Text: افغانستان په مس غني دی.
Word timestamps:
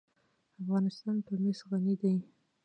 افغانستان 0.61 1.15
په 1.25 1.33
مس 1.43 1.59
غني 1.69 1.95
دی. 2.01 2.13